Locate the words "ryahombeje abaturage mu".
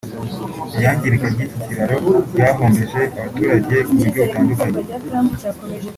2.31-3.95